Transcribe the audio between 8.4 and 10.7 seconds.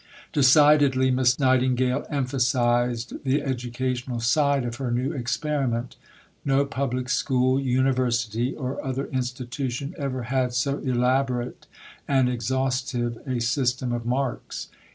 or other institution ever had